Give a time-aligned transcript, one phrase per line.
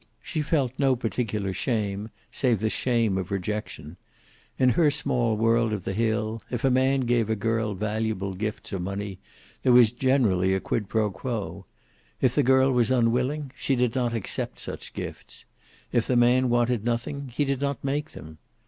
[0.19, 3.97] She felt no particular shame, save the shame of rejection.
[4.57, 8.73] In her small world of the hill, if a man gave a girl valuable gifts
[8.73, 9.19] or money
[9.61, 11.67] there was generally a quid pro quo.
[12.19, 15.45] If the girl was unwilling, she did not accept such gifts.
[15.91, 18.39] If the man wanted nothing, he did not make them.